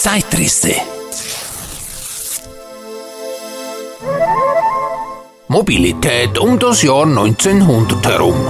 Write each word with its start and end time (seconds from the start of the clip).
Zeitrisse. 0.00 0.74
Mobilität 5.48 6.38
um 6.38 6.58
das 6.58 6.80
Jahr 6.80 7.04
1900 7.04 8.06
herum. 8.06 8.46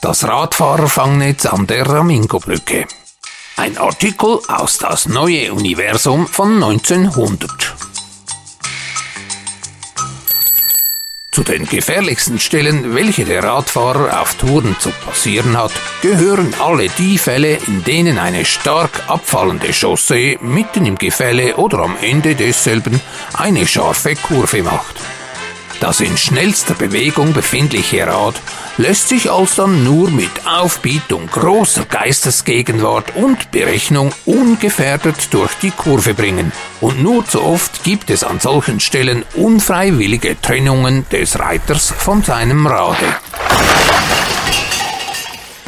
Das 0.00 0.22
Radfahrerfangnetz 0.22 1.46
an 1.46 1.66
der 1.66 1.84
Ramingo-Brücke. 1.84 2.86
Ein 3.56 3.76
Artikel 3.76 4.38
aus 4.46 4.78
das 4.78 5.08
neue 5.08 5.52
Universum 5.52 6.28
von 6.28 6.62
1900. 6.62 7.79
Zu 11.40 11.44
den 11.44 11.64
gefährlichsten 11.64 12.38
Stellen, 12.38 12.94
welche 12.94 13.24
der 13.24 13.42
Radfahrer 13.42 14.20
auf 14.20 14.34
Touren 14.34 14.76
zu 14.78 14.90
passieren 14.90 15.56
hat, 15.56 15.72
gehören 16.02 16.52
alle 16.60 16.90
die 16.98 17.16
Fälle, 17.16 17.56
in 17.66 17.82
denen 17.82 18.18
eine 18.18 18.44
stark 18.44 18.90
abfallende 19.08 19.72
Chaussee 19.72 20.38
mitten 20.42 20.84
im 20.84 20.96
Gefälle 20.96 21.56
oder 21.56 21.78
am 21.78 21.96
Ende 22.02 22.34
desselben 22.34 23.00
eine 23.32 23.66
scharfe 23.66 24.16
Kurve 24.16 24.62
macht. 24.62 24.96
Das 25.80 26.00
in 26.00 26.18
schnellster 26.18 26.74
Bewegung 26.74 27.32
befindliche 27.32 28.06
Rad 28.06 28.34
lässt 28.80 29.10
sich 29.10 29.30
alsdann 29.30 29.84
nur 29.84 30.10
mit 30.10 30.30
Aufbietung 30.46 31.26
großer 31.26 31.84
Geistesgegenwart 31.84 33.14
und 33.14 33.50
Berechnung 33.50 34.10
ungefährdet 34.24 35.28
durch 35.32 35.52
die 35.60 35.70
Kurve 35.70 36.14
bringen. 36.14 36.50
Und 36.80 37.02
nur 37.02 37.26
zu 37.26 37.42
oft 37.42 37.84
gibt 37.84 38.08
es 38.08 38.24
an 38.24 38.40
solchen 38.40 38.80
Stellen 38.80 39.24
unfreiwillige 39.34 40.40
Trennungen 40.40 41.04
des 41.12 41.38
Reiters 41.38 41.92
von 41.96 42.22
seinem 42.22 42.66
Rade. 42.66 43.04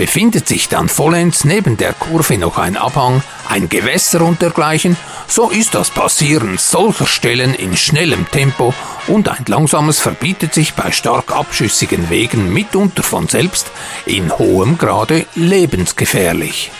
Befindet 0.03 0.49
sich 0.49 0.69
dann 0.69 0.89
vollends 0.89 1.45
neben 1.45 1.77
der 1.77 1.93
Kurve 1.93 2.37
noch 2.37 2.59
ein 2.59 2.77
Abhang, 2.77 3.23
ein 3.49 3.69
Gewässer 3.69 4.23
und 4.23 4.43
dergleichen, 4.43 4.97
so 5.29 5.49
ist 5.49 5.77
das 5.77 5.91
Passieren 5.91 6.59
solcher 6.59 7.07
Stellen 7.07 7.55
in 7.55 7.77
schnellem 7.77 8.29
Tempo 8.29 8.75
und 9.07 9.29
ein 9.29 9.45
langsames 9.47 10.01
verbietet 10.01 10.55
sich 10.55 10.75
bei 10.75 10.91
stark 10.91 11.31
abschüssigen 11.31 12.11
Wegen 12.11 12.53
mitunter 12.53 13.05
von 13.05 13.29
selbst 13.29 13.71
in 14.05 14.37
hohem 14.37 14.77
Grade 14.77 15.25
lebensgefährlich. 15.37 16.73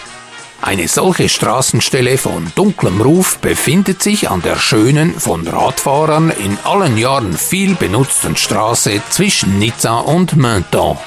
Eine 0.61 0.89
solche 0.89 1.29
Straßenstelle 1.29 2.19
von 2.19 2.51
dunklem 2.57 3.01
Ruf 3.01 3.39
befindet 3.39 4.03
sich 4.03 4.31
an 4.31 4.43
der 4.43 4.57
schönen, 4.57 5.15
von 5.21 5.47
Radfahrern 5.47 6.31
in 6.31 6.59
allen 6.65 6.99
Jahren 6.99 7.39
viel 7.39 7.77
benutzten 7.77 8.37
Straße 8.37 9.01
zwischen 9.11 9.61
Nizza 9.61 10.01
und 10.01 10.35
Menton. 10.35 10.99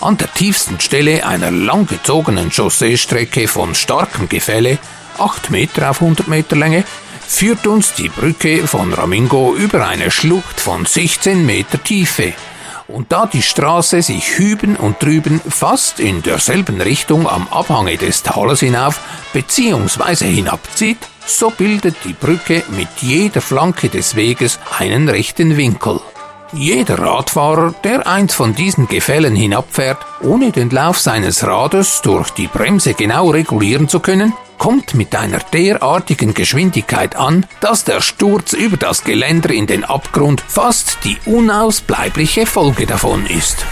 An 0.00 0.16
der 0.16 0.32
tiefsten 0.32 0.80
Stelle 0.80 1.26
einer 1.26 1.50
langgezogenen 1.50 2.50
Chausseestrecke 2.50 3.46
von 3.48 3.74
starkem 3.74 4.30
Gefälle, 4.30 4.78
8 5.18 5.50
Meter 5.50 5.90
auf 5.90 6.00
100 6.00 6.26
Meter 6.26 6.56
Länge, 6.56 6.84
führt 7.26 7.66
uns 7.66 7.92
die 7.92 8.08
Brücke 8.08 8.66
von 8.66 8.94
Ramingo 8.94 9.54
über 9.54 9.86
eine 9.86 10.10
Schlucht 10.10 10.58
von 10.58 10.86
16 10.86 11.44
Meter 11.44 11.82
Tiefe. 11.82 12.32
Und 12.88 13.12
da 13.12 13.26
die 13.26 13.42
Straße 13.42 14.00
sich 14.00 14.38
hüben 14.38 14.76
und 14.76 15.02
drüben 15.02 15.38
fast 15.46 16.00
in 16.00 16.22
derselben 16.22 16.80
Richtung 16.80 17.28
am 17.28 17.46
Abhange 17.48 17.98
des 17.98 18.22
Tales 18.22 18.60
hinauf 18.60 19.00
bzw. 19.34 20.24
hinabzieht, 20.24 20.98
so 21.26 21.50
bildet 21.50 21.96
die 22.06 22.14
Brücke 22.14 22.62
mit 22.70 22.88
jeder 23.02 23.42
Flanke 23.42 23.90
des 23.90 24.16
Weges 24.16 24.58
einen 24.78 25.10
rechten 25.10 25.58
Winkel. 25.58 26.00
Jeder 26.52 26.98
Radfahrer, 26.98 27.74
der 27.84 28.08
eins 28.08 28.34
von 28.34 28.54
diesen 28.56 28.88
Gefällen 28.88 29.36
hinabfährt, 29.36 29.98
ohne 30.20 30.50
den 30.50 30.70
Lauf 30.70 30.98
seines 30.98 31.46
Rades 31.46 32.02
durch 32.02 32.30
die 32.30 32.48
Bremse 32.48 32.94
genau 32.94 33.30
regulieren 33.30 33.88
zu 33.88 34.00
können, 34.00 34.32
kommt 34.58 34.94
mit 34.94 35.14
einer 35.14 35.38
derartigen 35.38 36.34
Geschwindigkeit 36.34 37.14
an, 37.14 37.46
dass 37.60 37.84
der 37.84 38.00
Sturz 38.00 38.52
über 38.52 38.76
das 38.76 39.04
Geländer 39.04 39.50
in 39.50 39.68
den 39.68 39.84
Abgrund 39.84 40.42
fast 40.46 40.98
die 41.04 41.18
unausbleibliche 41.24 42.46
Folge 42.46 42.84
davon 42.84 43.26
ist. 43.26 43.64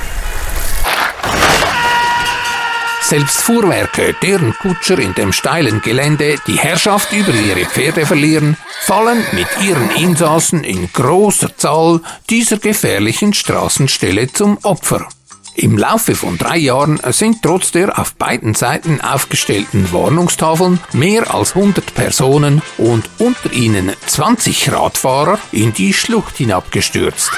Selbst 3.00 3.40
Fuhrwerke, 3.40 4.14
deren 4.22 4.52
Kutscher 4.54 4.98
in 4.98 5.14
dem 5.14 5.32
steilen 5.32 5.80
Gelände 5.80 6.36
die 6.46 6.58
Herrschaft 6.58 7.12
über 7.12 7.32
ihre 7.32 7.64
Pferde 7.64 8.04
verlieren, 8.04 8.56
fallen 8.80 9.24
mit 9.32 9.46
ihren 9.62 9.90
Insassen 9.96 10.62
in 10.64 10.92
großer 10.92 11.56
Zahl 11.56 12.00
dieser 12.28 12.58
gefährlichen 12.58 13.32
Straßenstelle 13.32 14.30
zum 14.32 14.58
Opfer. 14.62 15.08
Im 15.54 15.76
Laufe 15.76 16.14
von 16.14 16.38
drei 16.38 16.56
Jahren 16.58 17.00
sind 17.10 17.42
trotz 17.42 17.72
der 17.72 17.98
auf 17.98 18.14
beiden 18.14 18.54
Seiten 18.54 19.00
aufgestellten 19.00 19.92
Warnungstafeln 19.92 20.78
mehr 20.92 21.34
als 21.34 21.56
100 21.56 21.94
Personen 21.94 22.62
und 22.76 23.10
unter 23.18 23.52
ihnen 23.52 23.92
20 24.06 24.70
Radfahrer 24.70 25.38
in 25.50 25.72
die 25.72 25.92
Schlucht 25.92 26.36
hinabgestürzt. 26.36 27.32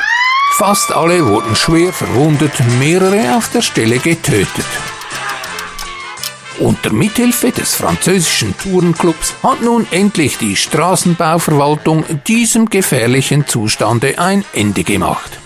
Fast 0.53 0.93
alle 0.93 1.27
wurden 1.27 1.57
schwer 1.57 1.93
verwundet, 1.95 2.53
mehrere 2.79 3.37
auf 3.37 3.49
der 3.51 3.63
Stelle 3.63 3.99
getötet. 3.99 4.67
Unter 6.61 6.93
Mithilfe 6.93 7.53
des 7.53 7.75
französischen 7.75 8.55
Tourenclubs 8.59 9.35
hat 9.43 9.63
nun 9.63 9.87
endlich 9.91 10.37
die 10.37 10.57
Straßenbauverwaltung 10.57 12.05
diesem 12.27 12.69
gefährlichen 12.69 13.47
Zustande 13.47 14.19
ein 14.19 14.45
Ende 14.53 14.85
gemacht. 14.85 15.39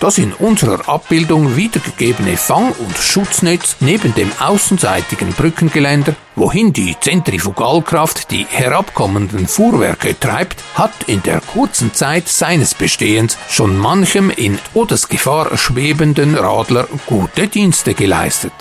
Das 0.00 0.18
in 0.18 0.32
unserer 0.32 0.88
Abbildung 0.88 1.56
wiedergegebene 1.56 2.36
Fang- 2.36 2.72
und 2.72 2.98
Schutznetz 2.98 3.76
neben 3.78 4.16
dem 4.16 4.32
außenseitigen 4.40 5.32
Brückengeländer, 5.32 6.16
wohin 6.34 6.72
die 6.72 6.96
Zentrifugalkraft 6.98 8.32
die 8.32 8.44
herabkommenden 8.50 9.46
Fuhrwerke 9.46 10.18
treibt, 10.18 10.64
hat 10.74 11.04
in 11.06 11.22
der 11.22 11.40
kurzen 11.40 11.94
Zeit 11.94 12.26
seines 12.26 12.74
Bestehens 12.74 13.38
schon 13.48 13.78
manchem 13.78 14.28
in 14.30 14.58
Todesgefahr 14.72 15.56
schwebenden 15.56 16.34
Radler 16.34 16.88
gute 17.06 17.46
Dienste 17.46 17.94
geleistet. 17.94 18.52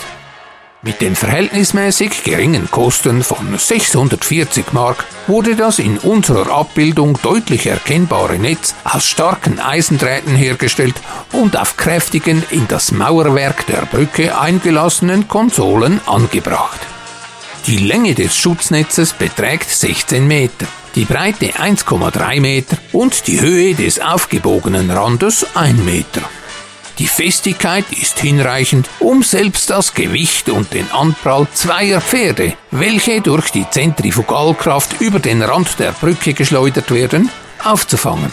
Mit 0.83 0.99
den 0.99 1.15
verhältnismäßig 1.15 2.23
geringen 2.23 2.71
Kosten 2.71 3.21
von 3.21 3.55
640 3.55 4.73
Mark 4.73 5.05
wurde 5.27 5.55
das 5.55 5.77
in 5.77 5.99
unserer 5.99 6.51
Abbildung 6.51 7.19
deutlich 7.21 7.67
erkennbare 7.67 8.39
Netz 8.39 8.73
aus 8.83 9.05
starken 9.05 9.59
Eisendrähten 9.59 10.35
hergestellt 10.35 10.95
und 11.33 11.55
auf 11.55 11.77
kräftigen 11.77 12.41
in 12.49 12.67
das 12.67 12.91
Mauerwerk 12.91 13.67
der 13.67 13.85
Brücke 13.85 14.35
eingelassenen 14.39 15.27
Konsolen 15.27 16.01
angebracht. 16.07 16.79
Die 17.67 17.77
Länge 17.77 18.15
des 18.15 18.35
Schutznetzes 18.35 19.13
beträgt 19.13 19.69
16 19.69 20.27
Meter, 20.27 20.65
die 20.95 21.05
Breite 21.05 21.51
1,3 21.51 22.41
Meter 22.41 22.77
und 22.91 23.27
die 23.27 23.39
Höhe 23.39 23.75
des 23.75 23.99
aufgebogenen 23.99 24.89
Randes 24.89 25.45
1 25.53 25.83
Meter. 25.83 26.21
Die 27.01 27.07
Festigkeit 27.07 27.85
ist 27.99 28.19
hinreichend, 28.19 28.87
um 28.99 29.23
selbst 29.23 29.71
das 29.71 29.95
Gewicht 29.95 30.49
und 30.49 30.71
den 30.71 30.91
Anprall 30.91 31.47
zweier 31.51 31.99
Pferde, 31.99 32.53
welche 32.69 33.21
durch 33.21 33.49
die 33.49 33.67
Zentrifugalkraft 33.67 35.01
über 35.01 35.17
den 35.17 35.41
Rand 35.41 35.79
der 35.79 35.93
Brücke 35.93 36.35
geschleudert 36.35 36.91
werden, 36.91 37.31
aufzufangen. 37.63 38.31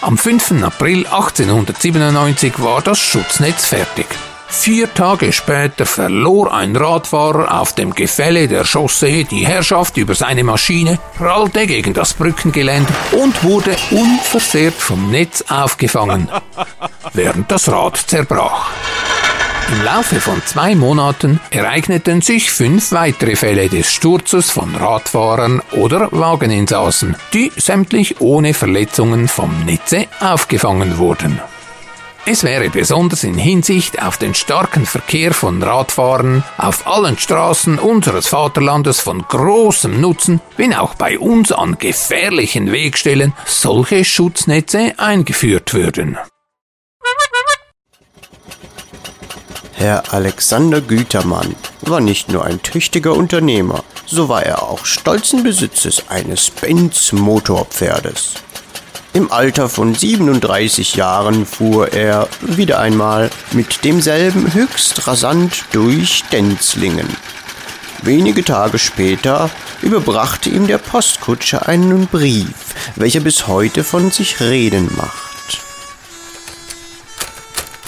Am 0.00 0.18
5. 0.18 0.60
April 0.64 1.06
1897 1.06 2.60
war 2.60 2.82
das 2.82 2.98
Schutznetz 2.98 3.66
fertig. 3.66 4.08
Vier 4.50 4.92
Tage 4.92 5.32
später 5.32 5.86
verlor 5.86 6.52
ein 6.52 6.76
Radfahrer 6.76 7.60
auf 7.60 7.72
dem 7.74 7.94
Gefälle 7.94 8.48
der 8.48 8.64
Chaussee 8.64 9.24
die 9.24 9.46
Herrschaft 9.46 9.96
über 9.96 10.14
seine 10.14 10.44
Maschine, 10.44 10.98
prallte 11.16 11.66
gegen 11.66 11.94
das 11.94 12.12
Brückengeländer 12.12 12.92
und 13.12 13.42
wurde 13.44 13.76
unversehrt 13.90 14.74
vom 14.74 15.10
Netz 15.10 15.44
aufgefangen, 15.48 16.28
während 17.14 17.50
das 17.50 17.70
Rad 17.70 17.96
zerbrach. 17.96 18.70
Im 19.72 19.84
Laufe 19.84 20.20
von 20.20 20.42
zwei 20.44 20.74
Monaten 20.74 21.38
ereigneten 21.50 22.20
sich 22.20 22.50
fünf 22.50 22.90
weitere 22.90 23.36
Fälle 23.36 23.68
des 23.68 23.92
Sturzes 23.92 24.50
von 24.50 24.74
Radfahrern 24.74 25.62
oder 25.70 26.08
Wageninsassen, 26.10 27.16
die 27.32 27.52
sämtlich 27.56 28.20
ohne 28.20 28.52
Verletzungen 28.52 29.28
vom 29.28 29.64
Netze 29.64 30.06
aufgefangen 30.20 30.98
wurden. 30.98 31.40
Es 32.26 32.44
wäre 32.44 32.68
besonders 32.68 33.24
in 33.24 33.38
Hinsicht 33.38 34.02
auf 34.02 34.18
den 34.18 34.34
starken 34.34 34.84
Verkehr 34.86 35.32
von 35.32 35.62
Radfahrern 35.62 36.44
auf 36.58 36.86
allen 36.86 37.18
Straßen 37.18 37.78
unseres 37.78 38.28
Vaterlandes 38.28 39.00
von 39.00 39.22
großem 39.22 40.00
Nutzen, 40.00 40.40
wenn 40.56 40.74
auch 40.74 40.94
bei 40.94 41.18
uns 41.18 41.50
an 41.50 41.78
gefährlichen 41.78 42.70
Wegstellen 42.72 43.32
solche 43.46 44.04
Schutznetze 44.04 44.92
eingeführt 44.98 45.72
würden. 45.72 46.18
Herr 49.72 50.12
Alexander 50.12 50.82
Gütermann 50.82 51.56
war 51.80 52.00
nicht 52.00 52.28
nur 52.28 52.44
ein 52.44 52.62
tüchtiger 52.62 53.14
Unternehmer, 53.14 53.82
so 54.04 54.28
war 54.28 54.42
er 54.42 54.62
auch 54.62 54.84
stolzen 54.84 55.42
Besitzes 55.42 56.04
eines 56.10 56.50
Benz 56.50 57.12
Motorpferdes. 57.12 58.34
Im 59.12 59.32
Alter 59.32 59.68
von 59.68 59.92
37 59.92 60.94
Jahren 60.94 61.44
fuhr 61.44 61.92
er 61.92 62.28
wieder 62.42 62.78
einmal 62.78 63.28
mit 63.50 63.84
demselben 63.84 64.54
höchst 64.54 65.08
rasant 65.08 65.64
durch 65.72 66.22
Denzlingen. 66.30 67.08
Wenige 68.02 68.44
Tage 68.44 68.78
später 68.78 69.50
überbrachte 69.82 70.48
ihm 70.48 70.68
der 70.68 70.78
Postkutscher 70.78 71.66
einen 71.66 72.06
Brief, 72.06 72.54
welcher 72.94 73.18
bis 73.18 73.48
heute 73.48 73.82
von 73.82 74.12
sich 74.12 74.38
reden 74.40 74.88
macht. 74.96 75.60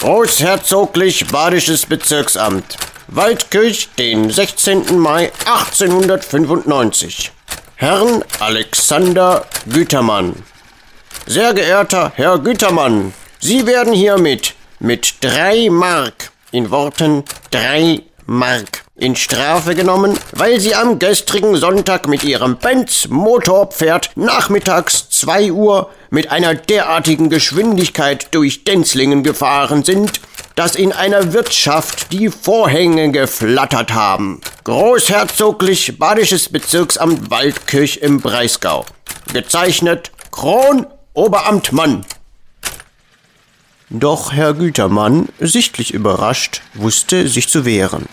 Großherzoglich 0.01 1.27
Badisches 1.27 1.85
Bezirksamt 1.85 2.75
Waldkirch, 3.07 3.89
den 3.97 4.29
16. 4.29 4.99
Mai 4.99 5.31
1895 5.45 7.31
Herrn 7.75 8.23
Alexander 8.39 9.45
Gütermann 9.71 10.35
Sehr 11.25 11.53
geehrter 11.53 12.11
Herr 12.15 12.37
Gütermann, 12.37 13.13
Sie 13.39 13.65
werden 13.65 13.93
hiermit 13.93 14.55
mit 14.79 15.15
drei 15.21 15.69
Mark, 15.69 16.31
in 16.51 16.69
Worten 16.69 17.23
drei 17.49 18.01
Mark 18.25 18.83
in 18.95 19.15
Strafe 19.15 19.73
genommen, 19.73 20.17
weil 20.33 20.59
sie 20.59 20.75
am 20.75 20.99
gestrigen 20.99 21.55
Sonntag 21.55 22.07
mit 22.07 22.23
ihrem 22.23 22.57
Benz 22.57 23.07
Motorpferd 23.09 24.11
nachmittags 24.15 25.09
zwei 25.09 25.51
Uhr 25.51 25.89
mit 26.09 26.31
einer 26.31 26.55
derartigen 26.55 27.29
Geschwindigkeit 27.29 28.27
durch 28.35 28.65
Denzlingen 28.65 29.23
gefahren 29.23 29.83
sind, 29.83 30.21
dass 30.55 30.75
in 30.75 30.91
einer 30.91 31.33
Wirtschaft 31.33 32.11
die 32.11 32.29
Vorhänge 32.29 33.11
geflattert 33.11 33.93
haben. 33.93 34.41
Großherzoglich 34.63 35.97
Badisches 35.97 36.49
Bezirksamt 36.49 37.31
Waldkirch 37.31 37.97
im 38.01 38.21
Breisgau. 38.21 38.85
Gezeichnet 39.33 40.11
Kron 40.31 40.85
Oberamtmann. 41.15 42.05
Doch 43.91 44.33
Herr 44.33 44.55
Gütermann, 44.55 45.29
sichtlich 45.39 45.93
überrascht, 45.93 46.63
wusste 46.73 47.27
sich 47.27 47.49
zu 47.49 47.65
wehren. 47.65 48.07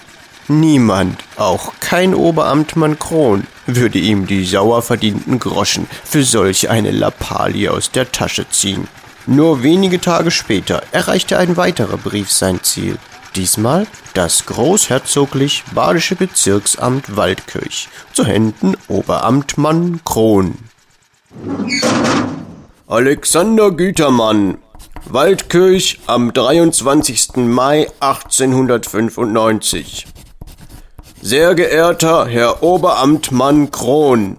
Niemand, 0.48 1.24
auch 1.36 1.72
kein 1.80 2.14
Oberamtmann 2.14 2.98
Kron, 2.98 3.46
würde 3.64 3.98
ihm 3.98 4.26
die 4.26 4.44
sauer 4.44 4.82
verdienten 4.82 5.38
Groschen 5.38 5.86
für 6.04 6.24
solch 6.24 6.68
eine 6.68 6.90
Lappalie 6.90 7.72
aus 7.72 7.90
der 7.90 8.12
Tasche 8.12 8.46
ziehen. 8.50 8.86
Nur 9.26 9.62
wenige 9.62 9.98
Tage 9.98 10.30
später 10.30 10.82
erreichte 10.92 11.38
ein 11.38 11.56
weiterer 11.56 11.96
Brief 11.96 12.30
sein 12.30 12.62
Ziel. 12.62 12.98
Diesmal 13.34 13.86
das 14.12 14.44
großherzoglich 14.44 15.64
badische 15.72 16.16
Bezirksamt 16.16 17.16
Waldkirch 17.16 17.88
zu 18.12 18.26
Händen 18.26 18.76
Oberamtmann 18.88 20.00
Kron. 20.04 20.69
Alexander 22.90 23.70
Gütermann, 23.70 24.58
Waldkirch 25.04 26.00
am 26.08 26.32
23. 26.32 27.36
Mai 27.36 27.86
1895. 28.00 30.08
Sehr 31.22 31.54
geehrter 31.54 32.26
Herr 32.26 32.64
Oberamtmann 32.64 33.70
Kron, 33.70 34.38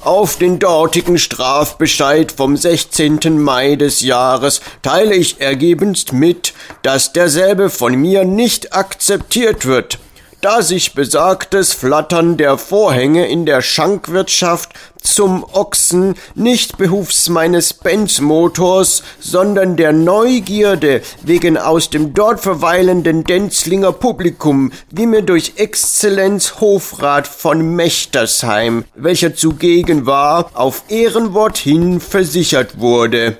auf 0.00 0.36
den 0.36 0.58
dortigen 0.58 1.18
Strafbescheid 1.18 2.32
vom 2.32 2.56
16. 2.56 3.38
Mai 3.38 3.76
des 3.76 4.00
Jahres 4.00 4.62
teile 4.80 5.14
ich 5.14 5.42
ergebenst 5.42 6.14
mit, 6.14 6.54
dass 6.80 7.12
derselbe 7.12 7.68
von 7.68 7.94
mir 7.94 8.24
nicht 8.24 8.74
akzeptiert 8.74 9.66
wird 9.66 9.98
da 10.42 10.60
sich 10.60 10.94
besagtes 10.94 11.72
Flattern 11.72 12.36
der 12.36 12.58
Vorhänge 12.58 13.28
in 13.28 13.46
der 13.46 13.62
Schankwirtschaft 13.62 14.70
zum 15.02 15.44
Ochsen 15.44 16.14
nicht 16.34 16.78
behufs 16.78 17.28
meines 17.28 17.74
Benzmotors, 17.74 19.02
sondern 19.20 19.76
der 19.76 19.92
Neugierde 19.92 21.02
wegen 21.22 21.56
aus 21.56 21.90
dem 21.90 22.14
dort 22.14 22.40
verweilenden 22.40 23.24
Denzlinger 23.24 23.92
Publikum, 23.92 24.72
wie 24.90 25.06
mir 25.06 25.22
durch 25.22 25.54
Exzellenz 25.56 26.60
Hofrat 26.60 27.26
von 27.26 27.74
Mechtersheim, 27.74 28.84
welcher 28.94 29.34
zugegen 29.34 30.06
war, 30.06 30.50
auf 30.54 30.84
Ehrenwort 30.88 31.58
hin 31.58 32.00
versichert 32.00 32.78
wurde. 32.78 33.36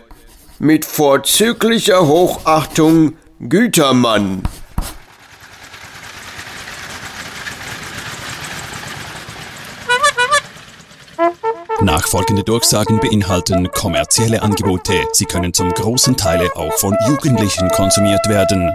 Mit 0.58 0.84
vorzüglicher 0.84 2.06
Hochachtung 2.06 3.14
Gütermann. 3.40 4.42
Nachfolgende 11.84 12.44
Durchsagen 12.44 13.00
beinhalten 13.00 13.68
kommerzielle 13.72 14.40
Angebote. 14.42 14.92
Sie 15.14 15.24
können 15.24 15.52
zum 15.52 15.70
großen 15.70 16.16
Teil 16.16 16.48
auch 16.54 16.72
von 16.74 16.96
Jugendlichen 17.08 17.68
konsumiert 17.70 18.28
werden. 18.28 18.72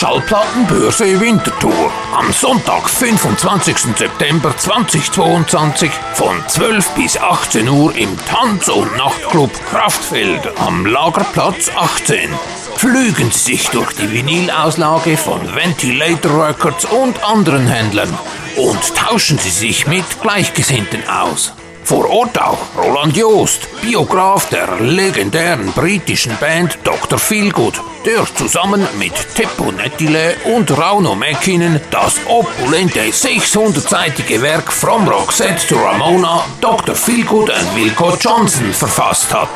Schallplattenbörse 0.00 1.20
Winterthur 1.20 1.92
am 2.16 2.32
Sonntag, 2.32 2.88
25. 2.88 3.76
September 3.98 4.56
2022 4.56 5.90
von 6.14 6.42
12 6.48 6.88
bis 6.92 7.18
18 7.18 7.68
Uhr 7.68 7.94
im 7.94 8.16
Tanz- 8.24 8.70
und 8.70 8.96
Nachtclub 8.96 9.50
Kraftfeld 9.68 10.40
am 10.58 10.86
Lagerplatz 10.86 11.70
18. 11.76 12.30
Flügen 12.76 13.30
Sie 13.30 13.56
sich 13.56 13.68
durch 13.68 13.92
die 13.92 14.10
Vinylauslage 14.10 15.18
von 15.18 15.54
Ventilator 15.54 16.46
Records 16.46 16.86
und 16.86 17.22
anderen 17.22 17.66
Händlern 17.66 18.18
und 18.56 18.96
tauschen 18.96 19.36
Sie 19.36 19.50
sich 19.50 19.86
mit 19.86 20.06
Gleichgesinnten 20.22 21.06
aus. 21.10 21.52
Vor 21.84 22.08
Ort 22.08 22.40
auch 22.40 22.58
Roland 22.76 23.16
Joost, 23.16 23.68
Biograf 23.82 24.48
der 24.48 24.80
legendären 24.80 25.72
britischen 25.72 26.36
Band 26.38 26.78
Dr. 26.84 27.18
Feelgood, 27.18 27.80
der 28.06 28.24
zusammen 28.34 28.86
mit 28.98 29.12
Teppo 29.34 29.72
Nettile 29.72 30.36
und 30.54 30.70
Rauno 30.76 31.14
Mäkinen 31.14 31.80
das 31.90 32.20
opulente 32.26 33.00
600-seitige 33.00 34.40
Werk 34.42 34.72
From 34.72 35.08
Roxette 35.08 35.66
to 35.68 35.76
Ramona 35.76 36.44
Dr. 36.60 36.94
Feelgood 36.94 37.50
and 37.50 37.74
Wilco 37.74 38.16
Johnson 38.20 38.72
verfasst 38.72 39.34
hat. 39.34 39.48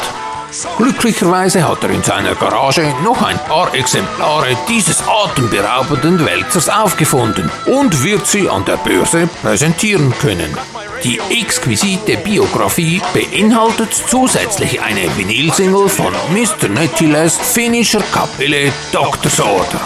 Glücklicherweise 0.77 1.67
hat 1.67 1.83
er 1.83 1.91
in 1.91 2.03
seiner 2.03 2.35
Garage 2.35 2.95
noch 3.03 3.21
ein 3.23 3.39
paar 3.39 3.75
Exemplare 3.75 4.57
dieses 4.69 5.03
atemberaubenden 5.07 6.25
Wälzers 6.25 6.69
aufgefunden 6.69 7.51
und 7.67 8.05
wird 8.05 8.27
sie 8.27 8.49
an 8.49 8.65
der 8.65 8.77
Börse 8.77 9.29
präsentieren 9.43 10.13
können. 10.21 10.57
Die 11.03 11.21
exquisite 11.31 12.17
Biografie 12.19 13.03
beinhaltet 13.13 13.93
zusätzlich 13.93 14.81
eine 14.81 15.17
Vinylsingle 15.17 15.89
von 15.89 16.13
Mr. 16.33 16.69
Nettiles 16.69 17.37
finnischer 17.37 18.03
Kapelle 18.13 18.73
Doctor's 18.93 19.41
Order. 19.41 19.81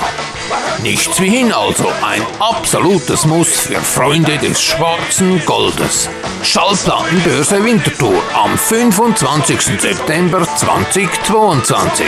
Nichts 0.82 1.20
wie 1.20 1.31
hin 1.31 1.53
also, 1.53 1.86
ein 2.03 2.22
absolutes 2.38 3.24
Muss 3.27 3.48
für 3.48 3.81
Freunde 3.81 4.38
des 4.38 4.62
schwarzen 4.62 5.44
Goldes. 5.44 6.08
Schallplattenbörse 6.43 7.65
Winterthur 7.65 8.22
am 8.34 8.56
25. 8.56 9.60
September 9.81 10.46
2022. 10.56 12.06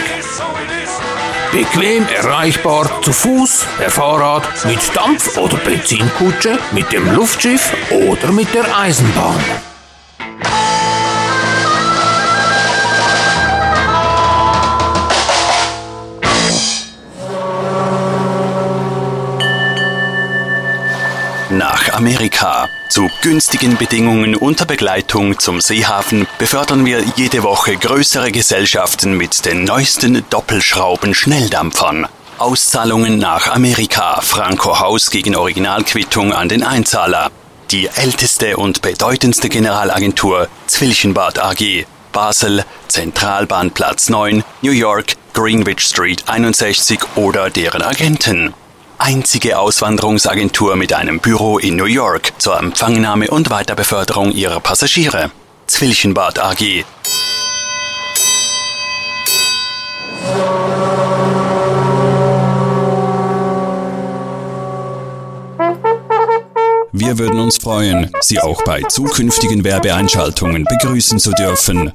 Bequem 1.53 2.07
erreichbar 2.09 2.89
zu 3.03 3.13
Fuß, 3.13 3.67
per 3.77 3.91
Fahrrad, 3.91 4.45
mit 4.67 4.79
Dampf- 4.95 5.37
oder 5.37 5.57
Benzinkutsche, 5.57 6.59
mit 6.71 6.93
dem 6.93 7.13
Luftschiff 7.13 7.73
oder 7.91 8.31
mit 8.31 8.55
der 8.55 8.65
Eisenbahn. 8.79 9.70
Nach 21.51 21.95
Amerika. 21.95 22.69
Zu 22.89 23.11
günstigen 23.23 23.77
Bedingungen 23.77 24.37
unter 24.37 24.67
Begleitung 24.67 25.37
zum 25.41 25.61
Seehafen 25.61 26.29
befördern 26.39 26.87
wir 26.87 27.03
jede 27.17 27.43
Woche 27.43 27.77
größere 27.77 28.31
Gesellschaften 28.31 29.17
mit 29.17 29.45
den 29.45 29.65
neuesten 29.65 30.25
Doppelschrauben-Schnelldampfern. 30.31 32.07
Auszahlungen 32.39 33.19
nach 33.19 33.49
Amerika. 33.53 34.21
Franco 34.21 34.79
Haus 34.79 35.11
gegen 35.11 35.35
Originalquittung 35.35 36.33
an 36.33 36.49
den 36.49 36.63
Einzahler. 36.63 37.33
Die 37.73 37.89
älteste 37.89 38.57
und 38.57 38.81
bedeutendste 38.81 39.49
Generalagentur 39.49 40.47
Zwilchenbad 40.69 41.41
AG. 41.41 41.85
Basel, 42.13 42.65
Zentralbahnplatz 42.87 44.09
9, 44.09 44.45
New 44.63 44.71
York, 44.71 45.15
Greenwich 45.33 45.81
Street 45.81 46.23
61 46.29 47.01
oder 47.17 47.51
deren 47.51 47.83
Agenten 47.83 48.55
einzige 49.01 49.59
Auswanderungsagentur 49.59 50.77
mit 50.77 50.93
einem 50.93 51.21
Büro 51.21 51.59
in 51.59 51.77
New 51.77 51.87
York 51.87 52.33
zur 52.39 52.59
Empfangnahme 52.59 53.31
und 53.31 53.51
Weiterbeförderung 53.51 54.33
ihrer 54.33 54.61
Passagiere. 54.61 55.31
Zwilchenbad 55.67 56.39
AG. 56.39 56.85
Wir 66.93 67.19
würden 67.19 67.41
uns 67.41 67.57
freuen, 67.57 68.11
Sie 68.21 68.41
auch 68.41 68.63
bei 68.65 68.83
zukünftigen 68.83 69.65
Werbeeinschaltungen 69.65 70.65
begrüßen 70.65 71.19
zu 71.19 71.33
dürfen. 71.33 71.93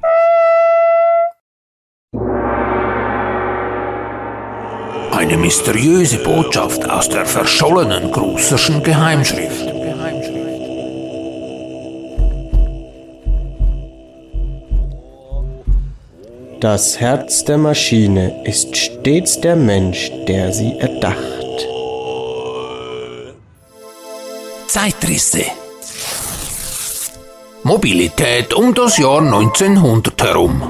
Eine 5.15 5.38
mysteriöse 5.38 6.17
Botschaft 6.17 6.89
aus 6.89 7.07
der 7.07 7.25
verschollenen 7.25 8.12
Grusserschen 8.12 8.84
Geheimschrift. 8.84 9.65
Das 16.60 17.00
Herz 17.00 17.45
der 17.45 17.57
Maschine 17.57 18.43
ist 18.43 18.75
stets 18.75 19.39
der 19.39 19.55
Mensch, 19.55 20.12
der 20.27 20.51
sie 20.51 20.74
erdacht. 20.79 21.67
Zeitrisse. 24.67 25.45
Mobilität 27.65 28.53
um 28.53 28.75
das 28.75 29.00
Jahr 29.00 29.22
1900 29.22 30.22
herum. 30.22 30.62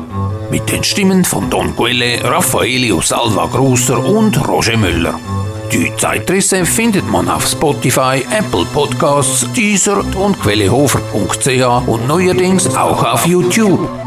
Mit 0.50 0.72
den 0.72 0.82
Stimmen 0.82 1.25
von 1.25 1.50
Don 1.50 1.75
Quelle, 1.75 2.24
Raffaelio 2.24 3.02
Salva 3.02 3.48
Grusser 3.48 4.00
und 4.00 4.48
Roger 4.48 4.78
Müller. 4.78 5.20
Die 5.74 5.92
Zeitrisse 5.98 6.66
findet 6.66 7.06
man 7.12 7.28
auf 7.28 7.46
Spotify, 7.46 8.24
Apple 8.32 8.66
Podcasts, 8.74 9.46
Deezer 9.52 10.06
und 10.16 10.40
quellehofer.ch 10.40 11.86
und 11.86 12.08
neuerdings 12.08 12.74
auch 12.78 13.04
auf 13.04 13.28
YouTube. 13.28 14.05